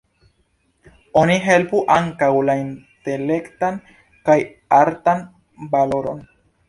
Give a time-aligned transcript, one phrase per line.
[1.19, 3.77] Oni helpu ankaŭ la intelektan
[4.31, 4.39] kaj
[4.79, 5.23] artan
[5.69, 6.25] laboron.